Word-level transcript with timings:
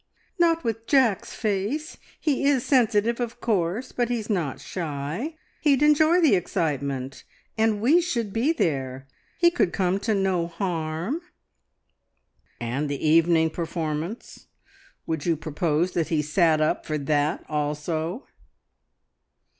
"Not 0.39 0.63
with 0.63 0.87
Jack's 0.87 1.35
face. 1.35 1.97
He 2.19 2.43
is 2.47 2.65
sensitive, 2.65 3.19
of 3.19 3.39
course, 3.39 3.91
but 3.91 4.09
he's 4.09 4.31
not 4.31 4.59
shy; 4.59 5.35
he'd 5.61 5.83
enjoy 5.83 6.19
the 6.21 6.33
excitement. 6.33 7.23
And 7.55 7.81
we 7.81 8.01
should 8.01 8.33
be 8.33 8.51
there; 8.51 9.05
he 9.37 9.51
could 9.51 9.71
come 9.71 9.99
to 9.99 10.15
no 10.15 10.47
harm." 10.47 11.21
"And 12.59 12.89
the 12.89 13.07
evening 13.07 13.51
performance? 13.51 14.47
Would 15.05 15.27
you 15.27 15.35
propose 15.37 15.91
that 15.91 16.07
he 16.07 16.23
sat 16.23 16.61
up 16.61 16.83
for 16.83 16.97
that 16.97 17.45
also?" 17.47 18.25